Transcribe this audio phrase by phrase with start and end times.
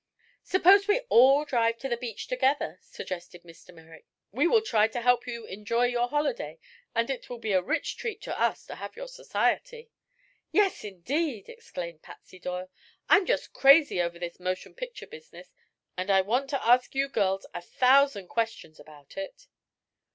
[0.41, 3.71] "Suppose we all drive to the beach together," suggested Mr.
[3.71, 4.07] Merrick.
[4.31, 6.57] "We will try to help you enjoy your holiday
[6.95, 9.91] and it will be a rich treat to us to have your society."
[10.51, 12.71] "Yes, indeed!" exclaimed Patsy Doyle.
[13.09, 15.51] "I'm just crazy over this motion picture business
[15.95, 19.45] and I want to ask you girls a thousand questions about it."